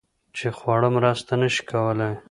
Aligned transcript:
چې 0.37 0.47
خواړه 0.57 0.89
مرسته 0.95 1.31
نشي 1.41 1.63
کولی 1.69 2.11